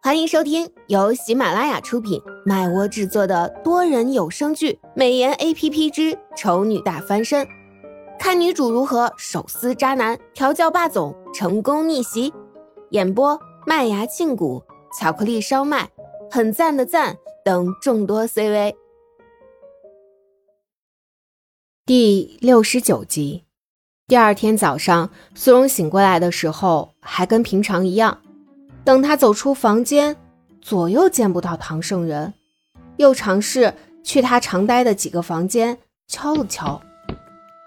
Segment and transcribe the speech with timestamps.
[0.00, 7.44] 欢迎收听由喜马拉雅出品、麦窝制作的多人有声剧《美颜 A P P 之丑女大翻身》，
[8.16, 12.32] 看女主如何手撕渣男、调教霸总、成功逆袭。
[12.90, 14.62] 演播：麦芽庆谷、
[14.96, 15.90] 巧克力烧麦、
[16.30, 18.76] 很赞的赞等众多 C V。
[21.84, 23.44] 第六十九集。
[24.06, 28.22] 第二天早上，苏荣醒过来的时候，还跟平常一样。
[28.84, 30.16] 等他走出房间，
[30.60, 32.34] 左右见不到唐圣人，
[32.96, 36.80] 又尝试去他常待的几个房间敲了敲，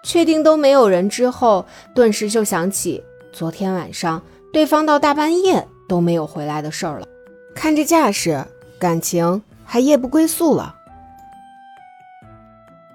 [0.03, 4.21] 确定都没有人之后，顿时就想起昨天晚上
[4.51, 7.07] 对方到大半夜都没有回来的事儿了。
[7.53, 8.45] 看这架势，
[8.79, 10.75] 感情还夜不归宿了。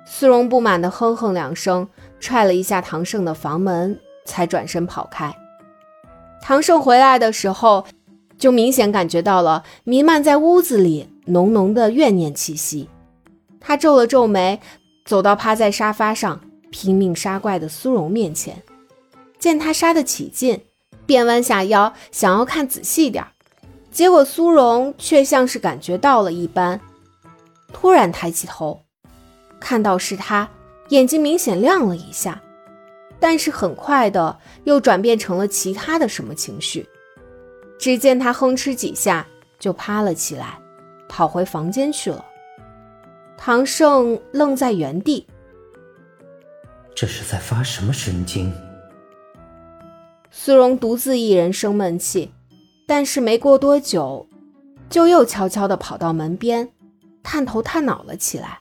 [0.05, 1.89] 苏荣不满地哼哼两声。
[2.19, 5.37] 踹了一下唐胜的房门，才转身跑开。
[6.41, 7.87] 唐胜回来的时候，
[8.47, 12.89] 就明显感觉到了弥漫在屋子里浓浓的怨念气息。
[13.59, 14.61] 他皱了皱眉，
[15.05, 16.41] 走到趴在沙发上
[16.71, 18.63] 拼命杀怪的苏荣面前，
[19.41, 20.61] 见他杀得起劲，
[21.07, 23.27] 便弯下腰想要看仔细点
[23.91, 26.81] 结果苏荣却像是感觉到了一般，
[27.73, 28.81] 突然抬起头，
[29.59, 30.49] 看到是他。
[30.91, 32.41] 眼睛明显亮了一下，
[33.19, 36.87] 但是很快的又转变成了其他的什么情绪。
[37.79, 39.27] 只见他哼哧几下
[39.59, 40.59] 就趴了起来，
[41.09, 42.25] 跑回房间去了。
[43.37, 45.27] 唐胜愣在原地，
[46.95, 48.53] 这是在发什么神经？
[50.31, 52.33] 苏荣独自一人生闷气，
[52.87, 54.27] 但是没过多久，
[54.89, 56.69] 就又悄悄地跑到门边，
[57.23, 58.61] 探头探脑了起来。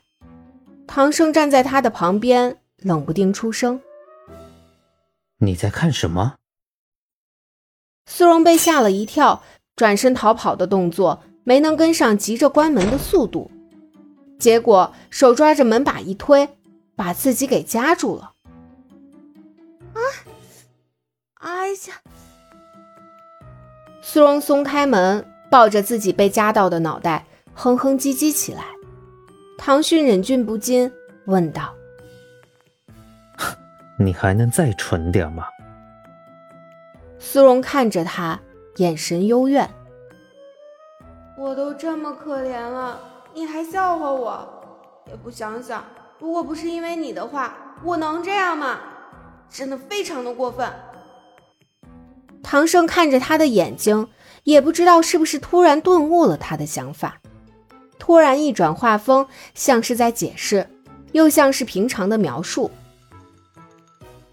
[0.87, 3.81] 唐胜站在他的旁边，冷不丁出声
[5.39, 6.35] ：“你在看什么？”
[8.05, 9.41] 苏荣被吓了一跳，
[9.75, 13.51] 转身逃跑的动作没能跟上急着关门的速度，
[14.39, 16.47] 结果手抓着门把一推，
[16.95, 18.33] 把自己给夹住了。
[19.93, 19.99] 啊！
[21.39, 22.01] 哎呀！
[24.01, 28.63] 苏荣松开门，抱着自己被夹到的脑袋，哼哼唧唧起来。
[29.57, 30.91] 唐勋忍俊不禁
[31.25, 31.73] 问道
[33.97, 35.45] ：“你还能再蠢点吗？”
[37.17, 38.39] 苏荣看着他，
[38.77, 39.69] 眼神幽怨
[41.37, 42.99] ：“我都这么可怜了，
[43.33, 44.47] 你还笑话我？
[45.07, 45.83] 也不想想，
[46.19, 48.79] 如果不是因为你的话，我能这样吗？
[49.49, 50.71] 真的非常的过分。”
[52.43, 54.07] 唐生看着他的眼睛，
[54.43, 57.19] 也不知道是不是突然顿悟了他的想法。
[57.97, 60.69] 突然一转画风，像是在解释，
[61.13, 62.69] 又像是平常的描述。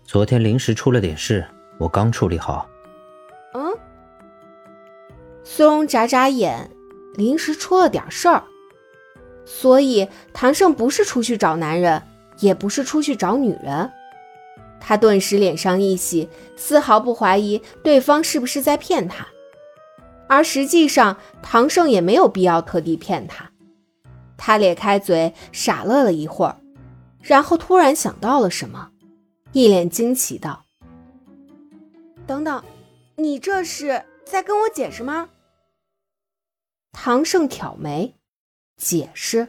[0.04, 1.46] 昨天临时出了点事，
[1.78, 2.68] 我刚处理好。
[3.54, 3.76] 嗯。
[5.44, 6.70] 苏荣眨眨眼，
[7.14, 8.44] 临时出了点事儿，
[9.44, 12.02] 所以唐胜不是出去找男人，
[12.38, 13.90] 也不是出去找女人。
[14.80, 19.26] 他顿时脸上一喜，丝毫不怀疑对方是不是在骗他，
[20.28, 23.50] 而实际上唐胜也没有必要特地骗他。
[24.36, 26.56] 他咧开嘴，傻乐了一会儿，
[27.20, 28.90] 然后突然想到了什么，
[29.52, 30.64] 一脸惊奇道
[32.26, 32.60] ：“等等，
[33.22, 35.30] 你这是在跟我解释吗？”
[36.92, 38.16] 唐胜挑眉，
[38.76, 39.48] 解释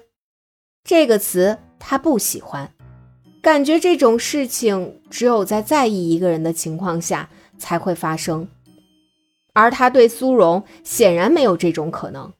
[0.83, 2.73] 这个词他不喜欢，
[3.41, 8.47] 感觉这种事情只有在在意一个人的情况下才会发生，
[9.53, 12.31] 而他对苏荣显然没有这种可能。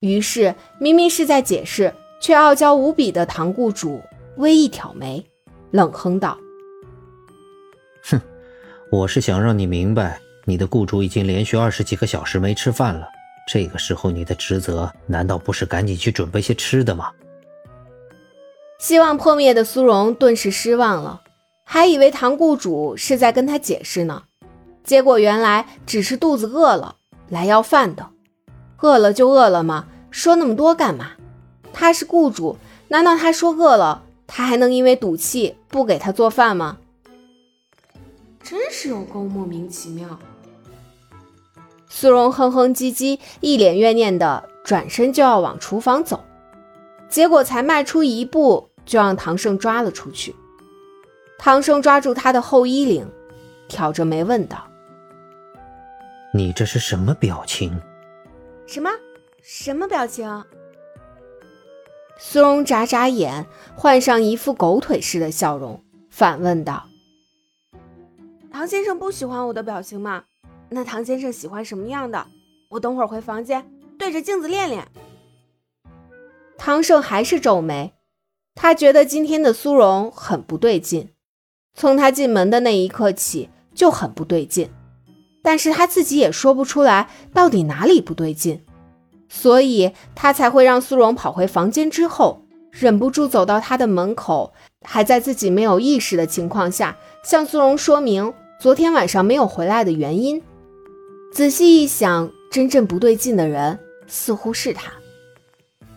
[0.00, 4.00] 于是，明明是在解释，却傲娇无比的唐雇主
[4.38, 5.24] 微一挑眉，
[5.70, 6.38] 冷哼道
[8.02, 8.20] ：“哼，
[8.90, 13.06] 我是想让你明白，你的雇主已经连续二十几个小时没吃饭了。
[13.48, 17.10] 这个时候，你的职责难道不是赶紧去准备些吃的吗？”
[18.78, 21.22] 希望破灭的苏荣顿时失望了，
[21.64, 24.24] 还以为唐雇主是在跟他解释呢，
[24.82, 26.96] 结果原来只是肚子饿了，
[27.28, 28.08] 来要饭的。
[28.80, 29.86] 饿了就饿了嘛？
[30.10, 31.12] 说那么多干嘛？
[31.72, 32.58] 他是雇主，
[32.88, 36.78] 难道他说饿了，他还能因为赌气不给他做饭吗？
[38.42, 40.18] 真是有够莫名其妙。
[41.94, 46.24] 苏荣哼哼唧唧，一脸怨念的转身就要往厨房走，
[47.06, 50.34] 结果才迈出一步，就让唐胜抓了出去。
[51.38, 53.06] 唐胜抓住他的后衣领，
[53.68, 54.66] 挑着眉问道
[56.32, 57.78] ：“你这是什么表情？”
[58.66, 58.90] 什么？
[59.42, 60.44] 什么表情？
[62.16, 63.46] 苏荣眨眨眼，
[63.76, 66.86] 换上一副狗腿似的笑容，反问道
[68.50, 70.24] ：“唐先生不喜欢我的表情吗？
[70.72, 72.26] 那唐先生喜欢什么样的？
[72.70, 74.88] 我等会儿回房间对着镜子练练。
[76.56, 77.92] 汤胜还是皱眉，
[78.54, 81.10] 他觉得今天的苏荣很不对劲，
[81.74, 84.70] 从他进门的那一刻起就很不对劲，
[85.42, 88.64] 但是他自己也说不出来到底哪里不对劲，
[89.28, 100.42] 所以他才会让苏荣跑回房间之后，忍不住走到他的门口，还在自己没有意识的情况下向苏荣说明昨天晚上没有回来的原因。
[101.32, 104.92] 仔细一想，真正不对劲的人似乎是他。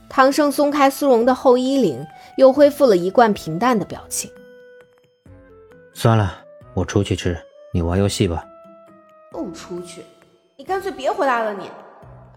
[0.10, 4.32] 唐生松开苏荣的后衣领，又恢复了一贯平淡的表情。
[5.94, 6.38] 算了，
[6.74, 7.38] 我出去吃，
[7.74, 8.46] 你玩游戏吧。
[9.30, 10.06] 不出去，
[10.56, 11.54] 你干脆别回来了。
[11.54, 11.70] 你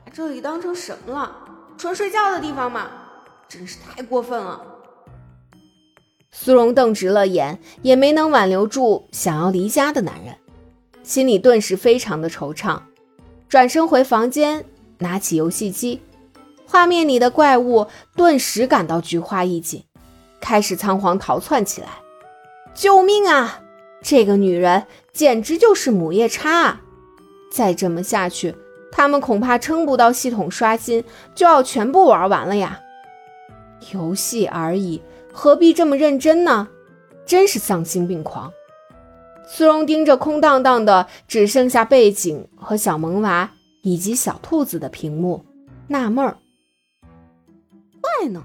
[0.05, 1.31] 把这里当成什么了？
[1.79, 2.91] 纯睡觉的地方吗？
[3.49, 4.61] 真是太过分了。
[6.33, 10.35] 苏荣瞪直了眼，也没能挽留住想要离家的男人，
[11.08, 12.78] 心里顿时非常的惆怅。
[13.49, 14.66] 转身回房间，
[14.99, 16.02] 拿起游戏机，
[16.66, 19.82] 画面里的怪物顿时感到菊花一紧，
[20.38, 21.88] 开始仓皇逃窜起来。
[22.75, 23.62] 救命啊！
[24.02, 26.82] 这个女人简直就是母夜叉啊！
[27.50, 28.55] 再这么下去，
[28.93, 31.02] 他们恐怕撑不到系统刷新
[31.34, 32.81] 就要全部玩完了呀。
[33.94, 35.00] 游戏而已，
[35.32, 36.69] 何必这么认真呢？
[37.25, 38.52] 真是丧心病狂。
[39.50, 43.50] 苏荣盯着空荡荡的，只剩下背景和小萌娃
[43.83, 45.43] 以及小兔子的屏幕，
[45.87, 46.37] 纳闷儿。
[47.99, 48.45] 怪呢？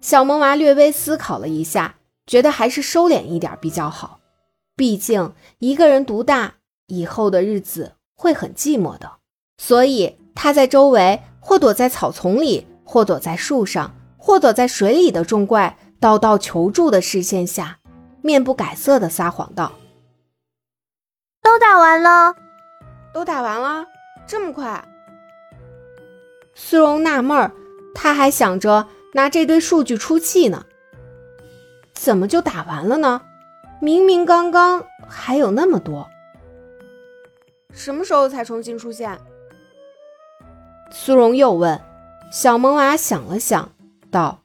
[0.00, 1.96] 小萌娃略微思考了一下，
[2.26, 4.20] 觉得还是收敛一点比较好。
[4.74, 6.54] 毕竟一个人独大，
[6.86, 9.12] 以后的日子会很寂寞的。
[9.58, 17.78] 所以他在周围，或躲在草丛里，或躲在树上，或躲在水里的众怪到到求助的视线下。
[18.26, 19.72] 面不改色的撒谎道
[21.40, 22.34] ：“都打完了，
[23.14, 23.86] 都打完了，
[24.26, 24.86] 这么快？”
[26.54, 27.52] 苏荣纳闷儿，
[27.94, 30.66] 他还想着拿这堆数据出气呢，
[31.94, 33.22] 怎么就打完了呢？
[33.80, 36.08] 明明刚刚还有那么多，
[37.70, 39.18] 什么时候才重新出现？
[40.90, 41.80] 苏荣又问。
[42.32, 43.70] 小萌娃想了想，
[44.10, 44.40] 道：“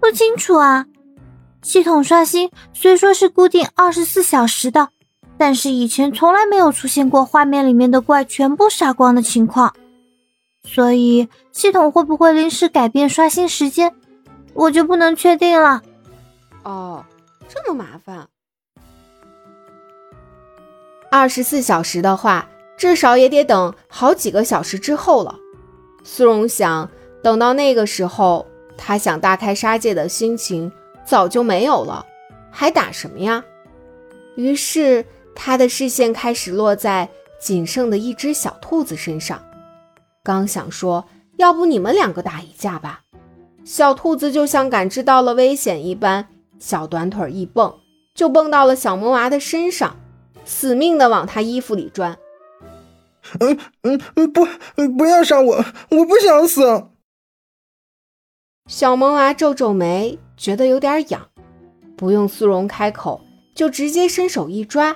[0.00, 0.86] 不清楚啊。”
[1.66, 4.90] 系统刷新虽说是固定二十四小时的，
[5.36, 9.74] 但是以前从来没有出现过画面里面的怪全部杀光的情况，
[10.62, 13.92] 所以系统会不会临时改变刷新时间，
[14.54, 15.82] 我就不能确定了。
[16.62, 17.04] 哦，
[17.48, 18.28] 这么麻烦。
[21.10, 25.34] 二十四小时的话，至少也得等好几个小时之后了。
[26.04, 26.88] 苏荣想，
[27.24, 28.46] 等到那个时候，
[28.78, 30.70] 他想大开杀戒的心情。
[31.06, 32.04] 早就没有了，
[32.50, 33.42] 还打什么呀？
[34.34, 35.04] 于是
[35.34, 37.08] 他的视线开始落在
[37.40, 39.40] 仅剩的一只小兔子身上。
[40.22, 41.06] 刚想说，
[41.36, 43.02] 要不你们两个打一架吧？
[43.64, 46.26] 小兔子就像感知到了危险一般，
[46.58, 47.72] 小短腿一蹦，
[48.14, 49.96] 就蹦到了小萌娃的身上，
[50.44, 52.18] 死命的往他衣服里钻。
[53.40, 54.46] 嗯嗯嗯，不，
[54.96, 56.88] 不要杀我，我不想死。
[58.66, 60.18] 小萌娃皱皱眉。
[60.36, 61.26] 觉得有点痒，
[61.96, 63.22] 不用苏荣开口，
[63.54, 64.94] 就直接伸手一抓，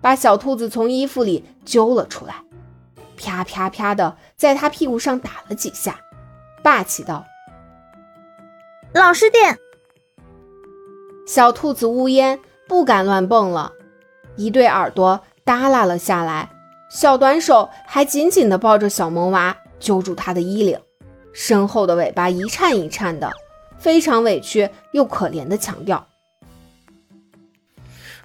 [0.00, 2.34] 把小兔子从衣服里揪了出来，
[3.16, 6.00] 啪啪啪的在他屁股上打了几下，
[6.60, 7.24] 霸气道
[8.92, 9.56] ：“老实点。”
[11.24, 13.70] 小兔子呜咽，不敢乱蹦了，
[14.34, 16.50] 一对耳朵耷拉了下来，
[16.90, 20.80] 小短手还紧紧地抱着小萌娃，揪住他的衣领，
[21.34, 23.30] 身后的尾巴一颤一颤的。
[23.76, 26.06] 非常委屈又可怜的强调：“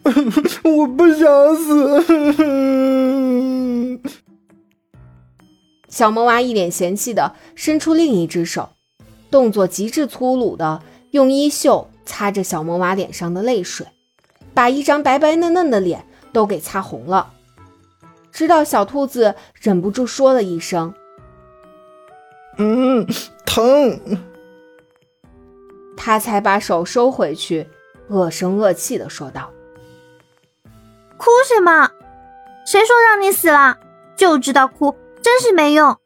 [0.64, 2.06] 我不想死。”
[5.90, 8.70] 小萌娃一脸嫌弃的伸出另一只手，
[9.30, 13.88] 动作极致粗鲁的用衣袖擦着小萌娃脸上的泪水，
[14.54, 17.34] 把一张白白嫩嫩的脸都给擦红了。
[18.32, 20.94] 直到小兔子忍不住说了一声
[22.60, 23.08] ：“嗯，
[23.46, 24.00] 疼。”
[25.98, 27.68] 他才把手收回去，
[28.08, 29.52] 恶声恶气的说道
[31.18, 31.90] ：“哭什么？
[32.66, 33.78] 谁说让你死了？
[34.16, 35.98] 就知道哭，真是没用。”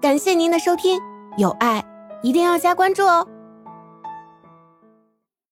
[0.00, 0.98] 感谢您的收听，
[1.36, 1.84] 有爱
[2.22, 3.28] 一定要加关注哦。